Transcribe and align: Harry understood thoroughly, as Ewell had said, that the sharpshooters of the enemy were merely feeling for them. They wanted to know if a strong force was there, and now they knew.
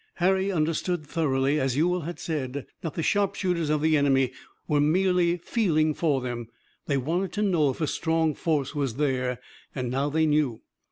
Harry 0.15 0.51
understood 0.51 1.05
thoroughly, 1.05 1.59
as 1.59 1.77
Ewell 1.77 1.99
had 2.01 2.17
said, 2.19 2.65
that 2.81 2.95
the 2.95 3.03
sharpshooters 3.03 3.69
of 3.69 3.81
the 3.81 3.95
enemy 3.95 4.31
were 4.67 4.81
merely 4.81 5.37
feeling 5.37 5.93
for 5.93 6.21
them. 6.21 6.47
They 6.87 6.97
wanted 6.97 7.33
to 7.33 7.43
know 7.43 7.69
if 7.69 7.81
a 7.81 7.85
strong 7.85 8.33
force 8.33 8.73
was 8.73 8.95
there, 8.95 9.37
and 9.75 9.91
now 9.91 10.09
they 10.09 10.25
knew. 10.25 10.61